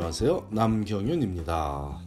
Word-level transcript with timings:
안녕하세요. 0.00 0.48
남경윤입니다. 0.50 2.00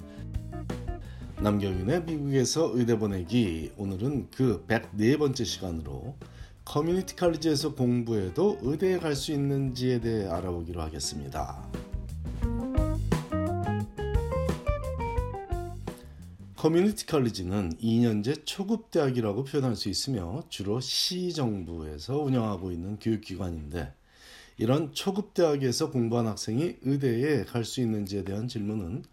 남경윤의 1.42 2.05
미국에서 2.05 2.71
의대 2.73 2.97
보내기 2.97 3.71
오늘은 3.77 4.31
그 4.31 4.66
104번째 4.68 5.46
시간으로 5.46 6.16
커뮤니티 6.66 7.16
칼리지에서 7.16 7.75
공부해도 7.75 8.57
의대에 8.64 8.98
갈 8.98 9.16
수 9.16 9.32
있는지에 9.32 10.02
대해 10.02 10.27
알아보기로 10.27 10.82
하겠습니다. 10.82 11.64
커뮤니티 16.57 17.05
칼리지는 17.05 17.73
2년제 17.75 18.48
초급 18.48 18.89
대학이라고 18.89 19.44
표현할 19.44 19.75
수 19.75 19.89
있으며 19.89 20.41
주로 20.50 20.80
시 20.80 21.32
정부에서 21.32 22.18
운영하고 22.18 22.71
있는 22.71 22.98
교육기관인데 22.98 23.94
이런 24.57 24.93
초급 24.93 25.33
대학에서 25.33 25.89
공부한 25.91 26.27
학생이 26.27 26.77
의대에 26.81 27.44
갈 27.45 27.66
수 27.66 27.81
있는지에 27.81 28.23
대한 28.23 28.48
질문은 28.48 29.03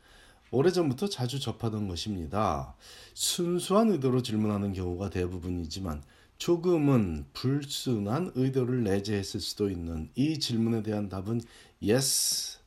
오래전부터 0.51 1.09
자주 1.09 1.39
접하던 1.41 1.89
것입니다. 1.89 2.75
순수한 3.15 3.91
의도로 3.91 4.23
질문하는 4.23 4.73
경우가 4.73 5.11
대부분이지만 5.11 6.03
조금은 6.39 7.27
불순한 7.33 8.33
의도를 8.35 8.83
내재했을 8.83 9.41
수도 9.41 9.71
있는 9.71 10.11
이 10.15 10.39
질문에 10.39 10.83
대한 10.83 11.09
답은 11.09 11.41
yes 11.83 12.59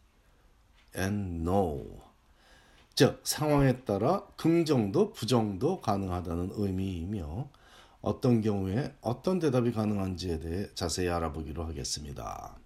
and 0.96 1.42
no. 1.42 1.84
즉 2.96 3.20
상황에 3.24 3.82
따라 3.82 4.24
긍정도 4.38 5.12
부정도 5.12 5.82
가능하다는 5.82 6.52
의미이며 6.54 7.50
어떤 8.02 8.42
경우에 8.42 8.94
어떤 9.02 9.40
대답이 9.40 9.72
가능한지에 9.72 10.40
대해 10.40 10.68
자세히 10.76 11.10
알아보기로 11.10 11.64
하겠습니다. 11.66 12.63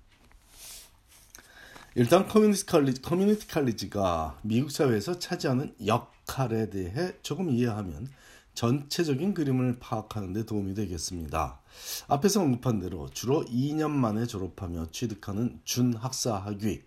일단 1.96 2.28
커뮤니티 2.28 2.66
칼리지, 2.66 3.02
커뮤니티 3.02 3.48
칼리지가 3.48 4.40
미국 4.44 4.72
사회에서 4.72 5.18
차지하는 5.18 5.74
역할에 5.86 6.70
대해 6.70 7.14
조금 7.24 7.50
이해하면 7.50 8.08
전체적인 8.54 9.34
그림을 9.34 9.78
파악하는 9.80 10.34
데 10.34 10.46
도움이 10.46 10.74
되겠습니다. 10.76 11.60
앞에서 12.08 12.42
언급한 12.42 12.80
대로 12.80 13.10
주로 13.12 13.46
2년 13.46 13.92
만에 13.92 14.26
졸업하며 14.26 14.88
취득하는 14.92 15.60
준학사 15.64 16.36
학위 16.36 16.82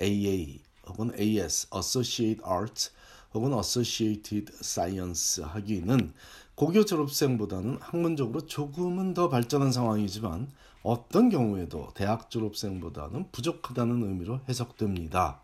AA 0.00 0.60
혹은 0.86 1.12
AS 1.18 1.68
Associate 1.74 2.40
Arts 2.48 2.90
혹은 3.34 3.52
Associated 3.54 4.52
Science 4.60 5.42
학위는 5.44 6.12
고교 6.54 6.84
졸업생보다는 6.84 7.78
학문적으로 7.80 8.46
조금은 8.46 9.14
더 9.14 9.28
발전한 9.28 9.72
상황이지만 9.72 10.48
어떤 10.82 11.28
경우에도 11.28 11.90
대학 11.94 12.30
졸업생보다는 12.30 13.30
부족하다는 13.30 14.02
의미로 14.02 14.40
해석됩니다. 14.48 15.40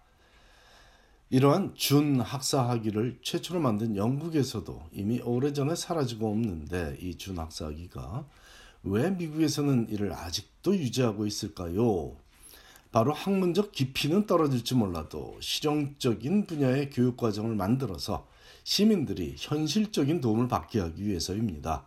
이러한 1.31 1.75
준 1.75 2.21
학사 2.21 2.69
학위를 2.69 3.19
최초로 3.23 3.61
만든 3.61 3.97
영국에서도 3.97 4.83
이미 4.93 5.21
오래전에 5.21 5.75
사라지고 5.75 6.31
없는데 6.31 6.97
이 7.01 7.17
준 7.19 7.39
학사 7.39 7.67
학위가 7.67 8.27
왜 8.85 9.11
미국에서는 9.11 9.89
이를 9.91 10.13
아직도 10.13 10.77
유지하고 10.77 11.27
있을까요? 11.27 12.17
바로 12.91 13.13
학문적 13.13 13.73
깊이는 13.73 14.27
떨어질지 14.27 14.75
몰라도 14.75 15.37
실용적인 15.41 16.47
분야의 16.47 16.89
교육 16.91 17.19
과정을 17.19 17.55
만들어서 17.55 18.27
시민들이 18.65 19.35
현실적인 19.37 20.23
도움을 20.23 20.49
받게 20.49 20.81
하기 20.81 21.07
위해서입니다. 21.07 21.87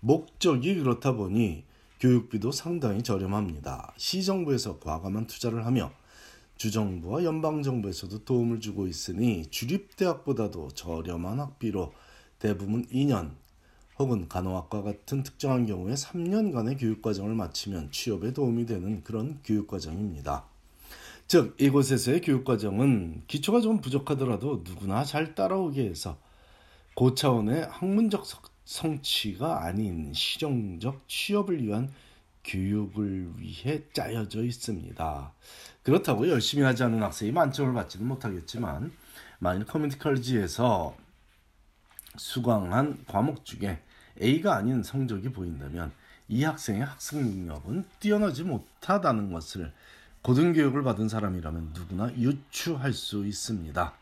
목적이 0.00 0.76
그렇다 0.76 1.12
보니 1.12 1.64
교육비도 2.00 2.52
상당히 2.52 3.02
저렴합니다. 3.02 3.94
시정부에서 3.96 4.78
과감한 4.78 5.26
투자를 5.26 5.64
하며 5.64 5.92
주정부와 6.56 7.24
연방정부에서도 7.24 8.24
도움을 8.24 8.60
주고 8.60 8.86
있으니 8.86 9.46
주립대학보다도 9.46 10.68
저렴한 10.70 11.40
학비로 11.40 11.92
대부분 12.38 12.86
2년 12.86 13.32
혹은 13.98 14.28
간호학과 14.28 14.82
같은 14.82 15.22
특정한 15.22 15.66
경우에 15.66 15.94
3년간의 15.94 16.78
교육과정을 16.78 17.34
마치면 17.34 17.92
취업에 17.92 18.32
도움이 18.32 18.66
되는 18.66 19.02
그런 19.02 19.40
교육과정입니다. 19.42 20.44
즉 21.28 21.56
이곳에서의 21.58 22.20
교육과정은 22.20 23.22
기초가 23.26 23.60
좀 23.60 23.80
부족하더라도 23.80 24.62
누구나 24.64 25.04
잘 25.04 25.34
따라오게 25.34 25.88
해서 25.88 26.18
고차원의 26.94 27.66
학문적 27.70 28.24
성취가 28.66 29.64
아닌 29.64 30.12
실용적 30.12 31.08
취업을 31.08 31.62
위한 31.62 31.90
교육을 32.44 33.38
위해 33.38 33.82
짜여져 33.92 34.44
있습니다. 34.44 35.32
그렇다고 35.82 36.28
열심히 36.28 36.64
하지 36.64 36.82
않은 36.84 37.02
학생이 37.02 37.32
만점을 37.32 37.72
받지는 37.72 38.06
못하겠지만 38.06 38.92
만일 39.38 39.64
커뮤니티 39.64 39.98
컬리지에서 39.98 40.96
수강한 42.16 43.04
과목 43.06 43.44
중에 43.44 43.80
A가 44.20 44.56
아닌 44.56 44.82
성적이 44.82 45.30
보인다면 45.30 45.92
이 46.28 46.42
학생의 46.42 46.84
학습 46.84 47.18
능력은 47.18 47.84
뛰어나지 48.00 48.42
못하다는 48.42 49.32
것을 49.32 49.72
고등교육을 50.22 50.82
받은 50.82 51.08
사람이라면 51.08 51.70
누구나 51.72 52.12
유추할 52.14 52.92
수 52.92 53.26
있습니다. 53.26 53.92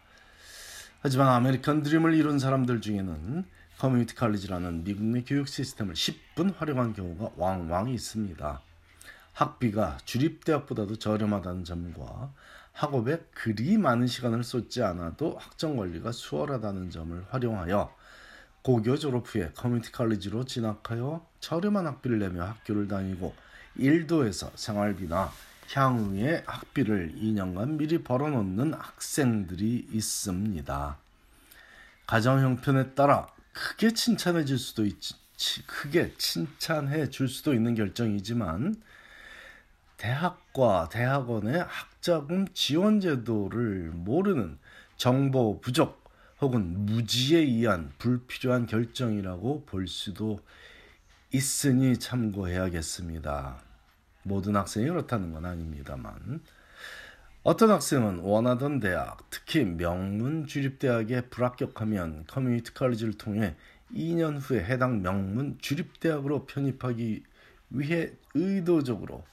하지만 1.01 1.29
아메리칸 1.29 1.83
드림을 1.83 2.15
이룬 2.15 2.39
사람들 2.39 2.81
중에는 2.81 3.45
커뮤니티 3.85 4.15
칼리지라는 4.15 4.83
미국 4.83 5.05
내 5.05 5.23
교육 5.25 5.47
시스템을 5.47 5.93
십분 5.93 6.57
활용한 6.57 6.95
경우가 6.95 7.33
왕왕 7.37 7.91
있습니다. 7.91 8.63
학비가 9.35 9.99
주립대학보다도 10.07 10.97
저렴하다는 10.97 11.65
점과 11.65 12.33
학업에 12.73 13.19
그리 13.35 13.77
많은 13.77 14.07
시간을 14.07 14.43
쏟지 14.43 14.83
않아도 14.83 15.37
학점 15.39 15.77
관리가 15.77 16.13
수월하다는 16.13 16.89
점을 16.89 17.27
활용하여 17.29 17.95
고교 18.63 18.97
졸업 18.97 19.27
후에 19.27 19.51
커뮤니티 19.55 19.93
칼리지로 19.93 20.47
진학하여 20.47 21.27
저렴한 21.41 21.87
학비를 21.87 22.21
내며 22.21 22.43
학교를 22.43 22.89
다니고 22.89 23.35
일도에서 23.77 24.51
생활비나 24.55 25.31
향후의 25.75 26.45
학비를 26.47 27.17
2년간 27.17 27.77
미리 27.77 28.03
벌어놓는 28.03 28.73
학생들이 28.73 29.89
있습니다. 29.93 30.97
가정 32.07 32.41
형편에 32.41 32.95
따라 32.95 33.34
크게 33.55 33.95
칭찬해 33.95 34.45
줄 34.45 34.59
수도 34.59 34.85
있지, 34.85 35.15
크게 35.67 36.15
칭찬해 36.19 37.09
줄 37.09 37.29
수도 37.29 37.55
있는 37.55 37.75
결정이지만 37.75 38.83
대학과 39.97 40.89
대학원의 40.91 41.65
학자금 41.67 42.47
지원 42.53 43.01
제도를 43.01 43.93
모르는 43.95 44.59
정보 44.97 45.61
부족 45.61 46.05
혹은 46.41 46.85
무지에 46.85 47.39
의한 47.39 47.93
불필요한 47.99 48.67
결정이라고 48.67 49.65
볼 49.65 49.87
수도 49.87 50.41
있으니 51.33 51.99
참고해야겠습니다. 51.99 53.63
모든 54.25 54.57
학생이 54.57 54.89
그렇다는 54.89 55.33
건 55.33 55.45
아닙니다만 55.47 56.41
어떤 57.45 57.71
학생은 57.73 58.21
원하던 58.21 58.81
대학, 58.81 59.29
특히 59.29 59.67
명문 59.67 60.47
주립대학에 60.47 61.29
불합격하면 61.29 62.25
커뮤니티 62.27 62.73
칼리지를 62.73 63.19
통해 63.19 63.55
2년 63.93 64.39
후에 64.41 64.65
해당 64.65 65.03
명문 65.03 65.59
주립대학으로 65.61 66.47
편입하기 66.47 67.23
위해 67.69 68.13
의도적으로 68.33 69.25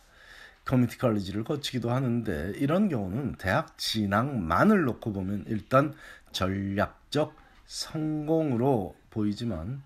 커뮤니티 0.65 0.97
칼리지를 0.97 1.45
거치기도 1.45 1.89
하는데 1.89 2.51
이런 2.57 2.89
경우는 2.89 3.35
대학 3.37 3.77
진학만을 3.77 4.83
놓고 4.83 5.13
보면 5.13 5.45
일단 5.47 5.93
전략적 6.33 7.33
성공으로 7.65 8.93
보이지만 9.09 9.81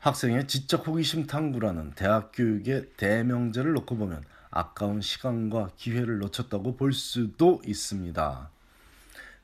학생의 0.00 0.48
지적 0.48 0.86
호기심 0.86 1.26
탐구라는 1.26 1.92
대학 1.92 2.30
교육의 2.34 2.90
대명제를 2.98 3.72
놓고 3.72 3.96
보면 3.96 4.22
아까운 4.58 5.00
시간과 5.00 5.70
기회를 5.76 6.18
놓쳤다고 6.18 6.76
볼 6.76 6.92
수도 6.92 7.62
있습니다. 7.64 8.50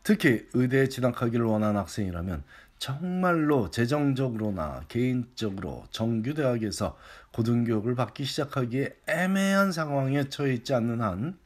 특히 0.02 0.48
의대에 0.52 0.88
진학하기를 0.88 1.46
원하는 1.46 1.78
학생이라면 1.80 2.42
정말로 2.78 3.70
재정적으로나 3.70 4.84
개인적으로 4.88 5.86
정규대학에서 5.90 6.98
고등교육을 7.32 7.94
받기 7.94 8.24
시작하기에 8.24 8.96
애매한 9.06 9.70
상황에 9.70 10.28
처해 10.28 10.52
있지 10.54 10.74
않는 10.74 11.00
한 11.00 11.38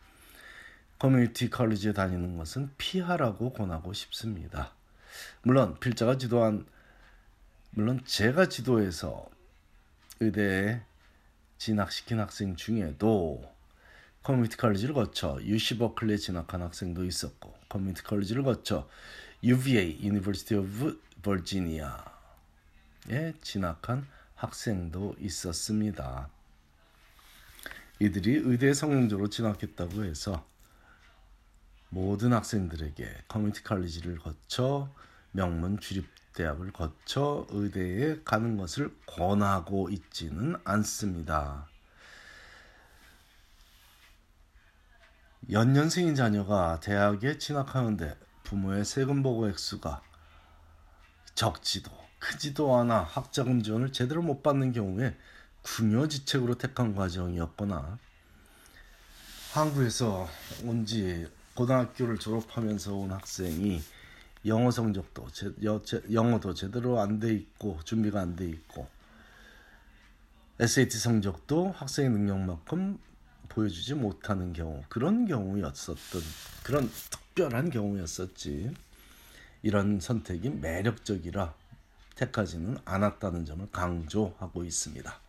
커뮤니티 0.99 1.51
컬리지에 1.51 1.93
다니는 1.93 2.39
것은 2.39 2.71
피하라고 2.79 3.53
권하고 3.53 3.93
싶습니다. 3.93 4.73
물론 5.43 5.79
필자가 5.79 6.17
지도한 6.17 6.67
물론 7.71 8.01
제가 8.05 8.49
지도해서 8.49 9.29
의대에 10.21 10.81
진학시킨 11.59 12.19
학생 12.19 12.57
중에도 12.57 13.58
커뮤니티 14.23 14.57
컬리지를 14.57 14.95
거쳐 14.95 15.39
UC 15.43 15.79
버클리에 15.79 16.17
진학한 16.17 16.63
학생도 16.63 17.05
있었고 17.05 17.55
커뮤니티 17.69 18.03
컬리지를 18.03 18.43
거쳐 18.43 18.89
UVA 19.43 19.99
University 20.03 20.61
of 20.63 20.99
Virginia에 21.23 21.93
진학한 23.41 24.07
학생도 24.35 25.17
있었습니다. 25.21 26.29
이들이 28.01 28.43
의대에 28.45 28.75
성공적으로 28.75 29.29
진학했다고 29.29 30.05
해서 30.05 30.45
모든 31.89 32.33
학생들에게 32.33 33.25
커뮤니티 33.29 33.63
칼리지를 33.63 34.19
거쳐 34.19 34.93
명문 35.33 35.81
주립 35.81 36.07
대학을 36.35 36.73
거쳐 36.73 37.47
의대에 37.51 38.21
가는 38.25 38.57
것을 38.57 38.95
권하고 39.07 39.91
있지는 39.91 40.57
않습니다. 40.65 41.67
연년생인 45.51 46.15
자녀가 46.15 46.79
대학에 46.81 47.39
진학하는데 47.39 48.17
부모의 48.45 48.85
세금 48.85 49.23
보고 49.23 49.49
액수가 49.49 50.03
적지도 51.35 51.91
크지도 52.19 52.77
않아 52.77 53.03
학자금 53.03 53.63
지원을 53.63 53.93
제대로 53.93 54.23
못 54.23 54.43
받는 54.43 54.73
경우에 54.73 55.17
궁여지책으로 55.63 56.57
택한 56.57 56.95
과정이었거나 56.95 57.99
한국에서 59.53 60.29
온 60.65 60.85
지 60.85 61.27
고등학교를 61.55 62.19
졸업하면서 62.19 62.95
온 62.95 63.11
학생이 63.11 63.83
영어 64.47 64.71
성적도 64.71 65.29
제, 65.33 65.51
여, 65.65 65.83
제, 65.83 66.01
영어도 66.13 66.55
제대로 66.55 67.01
안 67.01 67.19
돼 67.19 67.33
있고 67.35 67.81
준비가 67.85 68.21
안 68.21 68.37
돼 68.37 68.49
있고 68.49 68.89
SAT 70.61 70.97
성적도 70.99 71.73
학생의 71.73 72.11
능력만큼 72.11 72.99
보여주지 73.49 73.95
못하는 73.95 74.53
경우 74.53 74.83
그런 74.89 75.27
경우였었던 75.27 76.23
그런 76.63 76.91
특별한 77.11 77.71
경우였었지 77.71 78.73
이런 79.63 80.01
선택이 80.01 80.51
매력적이라 80.51 81.55
택하지는 82.15 82.77
않았다는 82.85 83.45
점을 83.45 83.67
강조하고 83.71 84.65
있습니다. 84.65 85.21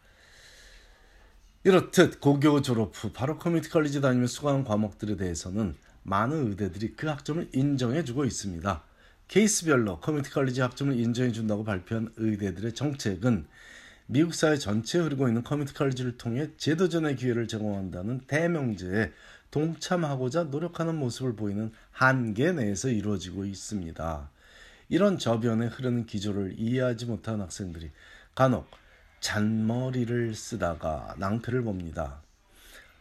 이렇듯 1.63 2.21
고교 2.21 2.61
졸업 2.61 2.93
후 2.95 3.11
바로 3.11 3.37
커뮤니티 3.37 3.69
컬리지 3.69 4.01
다니며 4.01 4.27
수강한 4.27 4.63
과목들에 4.63 5.17
대해서는 5.17 5.75
많은 6.03 6.47
의대들이 6.47 6.95
그 6.95 7.07
학점을 7.07 7.49
인정해주고 7.53 8.25
있습니다. 8.25 8.83
케이스별로 9.27 9.99
커뮤니티 9.99 10.31
컬리지 10.31 10.61
학점을 10.61 10.97
인정해준다고 10.97 11.63
발표한 11.63 12.11
의대들의 12.15 12.73
정책은 12.73 13.45
미국 14.11 14.33
사회 14.33 14.57
전체에 14.57 15.03
흐르고 15.03 15.27
있는 15.27 15.43
커뮤니티 15.43 15.75
컬리지를 15.75 16.17
통해 16.17 16.49
재도전의 16.57 17.15
기회를 17.15 17.47
제공한다는 17.47 18.21
대명제에 18.21 19.11
동참하고자 19.51 20.45
노력하는 20.45 20.95
모습을 20.95 21.35
보이는 21.35 21.71
한계 21.91 22.51
내에서 22.51 22.89
이루어지고 22.89 23.45
있습니다. 23.45 24.31
이런 24.89 25.19
저변에 25.19 25.67
흐르는 25.67 26.07
기조를 26.07 26.55
이해하지 26.57 27.05
못한 27.05 27.39
학생들이 27.39 27.91
간혹 28.33 28.71
잔머리를 29.19 30.33
쓰다가 30.33 31.13
낭패를 31.19 31.61
봅니다. 31.61 32.23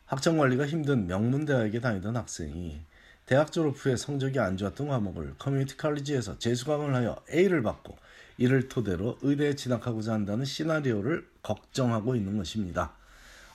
학점 0.04 0.36
관리가 0.36 0.66
힘든 0.66 1.06
명문대학에 1.06 1.80
다니던 1.80 2.18
학생이 2.18 2.82
대학 3.24 3.50
졸업 3.50 3.76
후에 3.78 3.96
성적이 3.96 4.40
안 4.40 4.58
좋았던 4.58 4.88
과목을 4.88 5.36
커뮤니티 5.38 5.74
칼리지에서 5.78 6.38
재수강을 6.38 6.94
하여 6.94 7.16
A를 7.32 7.62
받고 7.62 7.96
이를 8.38 8.68
토대로 8.68 9.18
의대에 9.22 9.56
진학하고자 9.56 10.12
한다는 10.12 10.44
시나리오를 10.44 11.28
걱정하고 11.42 12.14
있는 12.14 12.38
것입니다. 12.38 12.94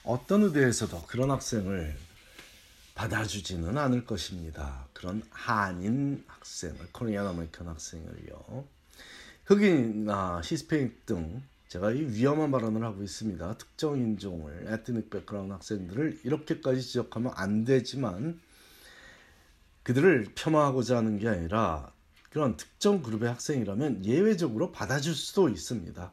어떤 0.03 0.43
의대에서도 0.43 1.03
그런 1.07 1.31
학생을 1.31 1.95
받아주지는 2.93 3.77
않을 3.77 4.05
것입니다. 4.05 4.85
그런 4.93 5.23
한인 5.31 6.23
학생을, 6.27 6.89
Korean 6.91 7.25
American 7.25 7.67
학생을요. 7.67 8.65
흑인이나 9.45 10.41
히스패닉 10.43 11.05
등 11.05 11.41
제가 11.69 11.91
이 11.91 12.01
위험한 12.01 12.51
발언을 12.51 12.83
하고 12.83 13.01
있습니다. 13.01 13.57
특정 13.57 13.97
인종을, 13.97 14.67
ethnic 14.67 15.09
background 15.09 15.53
학생들을 15.53 16.19
이렇게까지 16.23 16.81
지적하면 16.81 17.31
안 17.35 17.63
되지만 17.63 18.39
그들을 19.83 20.27
폄하하고자 20.35 20.97
하는 20.97 21.17
게 21.17 21.29
아니라 21.29 21.92
그런 22.33 22.57
특정 22.57 23.03
그룹의 23.03 23.29
학생이라면 23.29 24.05
예외적으로 24.05 24.71
받아줄 24.71 25.13
수도 25.13 25.49
있습니다. 25.49 26.11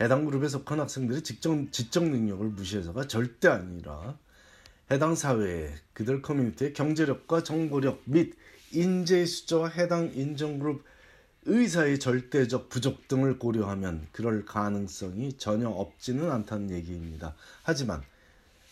해당 0.00 0.24
그룹에 0.24 0.46
속한 0.46 0.78
학생들의 0.78 1.22
직접, 1.22 1.72
지적 1.72 2.04
능력을 2.04 2.46
무시해서가 2.46 3.08
절대 3.08 3.48
아니라 3.48 4.16
해당 4.92 5.16
사회에 5.16 5.74
그들 5.92 6.22
커뮤니티의 6.22 6.72
경제력과 6.72 7.42
정보력 7.42 8.02
및 8.04 8.36
인재 8.70 9.26
숫자와 9.26 9.70
해당 9.70 10.12
인종그룹 10.14 10.84
의사의 11.46 11.98
절대적 11.98 12.68
부족 12.68 13.08
등을 13.08 13.40
고려하면 13.40 14.06
그럴 14.12 14.44
가능성이 14.44 15.32
전혀 15.32 15.68
없지는 15.68 16.30
않다는 16.30 16.70
얘기입니다. 16.70 17.34
하지만 17.64 18.02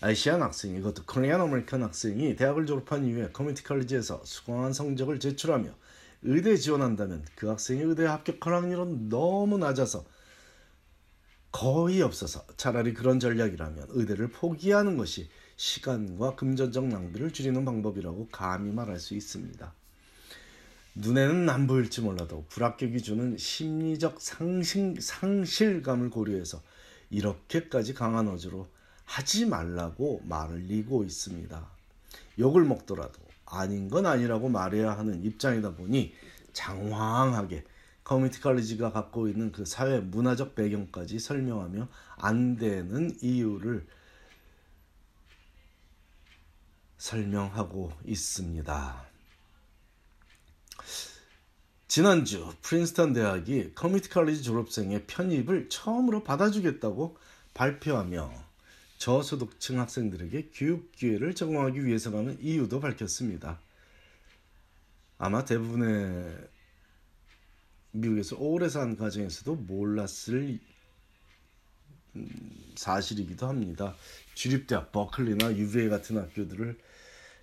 아시안 0.00 0.42
학생이 0.42 0.78
이것도 0.78 1.06
Korean 1.06 1.40
American 1.40 1.82
학생이 1.82 2.36
대학을 2.36 2.66
졸업한 2.66 3.04
이후에 3.04 3.30
커뮤니티 3.32 3.64
컬리지에서 3.64 4.22
수강한 4.24 4.72
성적을 4.72 5.18
제출하며 5.18 5.74
의대에 6.22 6.56
지원한다면 6.56 7.24
그 7.34 7.48
학생이 7.48 7.82
의대에 7.82 8.06
합격할 8.06 8.54
확률은 8.54 9.08
너무 9.08 9.58
낮아서 9.58 10.04
거의 11.52 12.02
없어서 12.02 12.44
차라리 12.56 12.92
그런 12.92 13.18
전략이라면 13.18 13.86
의대를 13.90 14.28
포기하는 14.28 14.96
것이 14.96 15.30
시간과 15.56 16.36
금전적 16.36 16.86
낭비를 16.86 17.32
줄이는 17.32 17.64
방법이라고 17.64 18.28
감히 18.30 18.72
말할 18.72 19.00
수 19.00 19.14
있습니다. 19.14 19.72
눈에는 20.96 21.48
안 21.48 21.66
보일지 21.66 22.00
몰라도 22.00 22.44
불합격이 22.48 23.02
주는 23.02 23.36
심리적 23.36 24.20
상실, 24.20 25.00
상실감을 25.00 26.10
고려해서 26.10 26.62
이렇게까지 27.10 27.94
강한 27.94 28.28
어조로 28.28 28.68
하지 29.04 29.46
말라고 29.46 30.22
말리고 30.24 31.04
있습니다. 31.04 31.70
욕을 32.38 32.64
먹더라도 32.64 33.25
아닌 33.46 33.88
건 33.88 34.06
아니라고 34.06 34.48
말해야 34.48 34.98
하는 34.98 35.24
입장이다 35.24 35.74
보니 35.74 36.14
장황하게 36.52 37.64
커뮤니티 38.04 38.40
칼리지가 38.40 38.92
갖고 38.92 39.28
있는 39.28 39.50
그 39.50 39.64
사회 39.64 39.98
문화적 39.98 40.54
배경까지 40.54 41.18
설명하며 41.18 41.88
안 42.16 42.56
되는 42.56 43.16
이유를 43.20 43.86
설명하고 46.98 47.92
있습니다. 48.04 49.06
지난주 51.88 52.52
프린스턴 52.62 53.12
대학이 53.12 53.74
커뮤니티 53.74 54.08
칼리지 54.08 54.42
졸업생의 54.42 55.06
편입을 55.06 55.68
처음으로 55.68 56.22
받아주겠다고 56.22 57.16
발표하며 57.54 58.45
저소득층 58.98 59.78
학생들에게 59.78 60.50
교육 60.52 60.92
기회를 60.92 61.34
제공하기 61.34 61.84
위해서라는 61.84 62.38
이유도 62.40 62.80
밝혔습니다. 62.80 63.60
아마 65.18 65.44
대부분의 65.44 66.48
미국에서 67.92 68.36
오래 68.36 68.68
산 68.68 68.96
가정에서도 68.96 69.54
몰랐을 69.54 70.58
음, 72.16 72.72
사실이기도 72.74 73.46
합니다. 73.46 73.94
주립대학 74.34 74.92
버클리나 74.92 75.56
UVA 75.56 75.88
같은 75.88 76.18
학교들을 76.18 76.78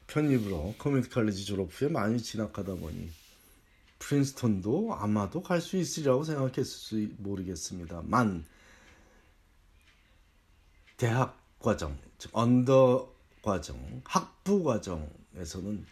편입으로 0.08 0.76
커뮤니티 0.78 1.10
칼리지 1.10 1.46
졸업 1.46 1.70
후에 1.72 1.90
많이 1.90 2.20
진학하다 2.20 2.76
보니 2.76 3.10
프린스턴도 4.00 4.96
아마도 4.96 5.42
갈 5.42 5.62
수 5.62 5.78
있으리라고 5.78 6.24
생각했을 6.24 6.66
지 6.66 7.16
모르겠습니다만 7.18 8.46
대학 10.98 11.43
과정, 11.64 11.98
즉 12.18 12.30
under 12.34 13.10
과정, 13.42 14.02
학부 14.04 14.66
과정에서는 14.66 15.86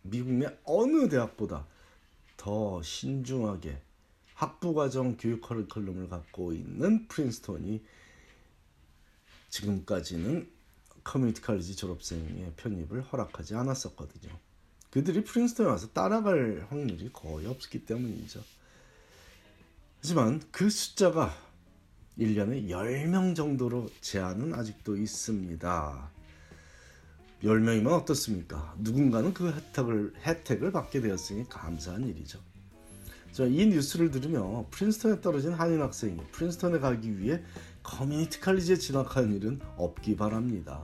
미국 0.00 0.32
내 0.32 0.46
어느 0.64 1.10
대학보다 1.10 1.66
더 2.38 2.82
신중하게 2.82 3.78
학부 4.32 4.72
과정 4.72 5.18
교육 5.18 5.42
커리큘럼을 5.42 6.08
갖고 6.08 6.54
있는 6.54 7.06
프린스턴이 7.06 7.84
지금까지는 9.50 10.50
커뮤니티 11.04 11.42
칼리지 11.42 11.76
졸업생의 11.76 12.54
편입을 12.56 13.02
허락하지 13.02 13.56
않았었거든요. 13.56 14.32
그들이 14.90 15.22
프린스턴에 15.22 15.68
와서 15.68 15.86
따라갈 15.92 16.66
확률이 16.70 17.10
거의 17.12 17.46
없기 17.46 17.84
때문이죠. 17.84 18.42
하지만 20.00 20.40
그 20.50 20.70
숫자가 20.70 21.34
1년에 22.18 22.68
10명 22.68 23.34
정도로 23.34 23.88
제한은 24.00 24.54
아직도 24.54 24.96
있습니다. 24.96 26.10
10명이면 27.42 27.88
어떻습니까? 27.88 28.74
누군가는 28.78 29.34
그 29.34 29.50
혜택을, 29.50 30.14
혜택을 30.24 30.72
받게 30.72 31.00
되었으니 31.00 31.48
감사한 31.48 32.06
일이죠. 32.08 32.38
이 33.40 33.66
뉴스를 33.66 34.12
들으며 34.12 34.64
프린스턴에 34.70 35.20
떨어진 35.20 35.52
한인 35.52 35.80
학생이 35.82 36.16
프린스턴에 36.30 36.78
가기 36.78 37.18
위해 37.18 37.42
커뮤니티 37.82 38.40
칼리지에 38.40 38.76
진학하는 38.76 39.34
일은 39.34 39.60
없기 39.76 40.16
바랍니다. 40.16 40.82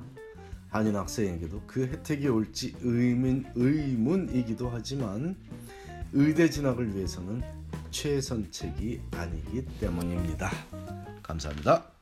한인 0.69 0.97
학생에게도 0.97 1.63
그 1.67 1.87
혜택이 1.87 2.29
올지 2.29 2.75
의문, 2.81 3.47
의문이기도 3.55 4.69
하지만 4.69 5.37
의대 6.13 6.51
진학을 6.51 6.95
위해서는 6.95 7.43
최선책이 7.91 9.01
아니기 9.13 9.65
때문입니다. 9.81 10.51
감사합니다. 11.31 12.00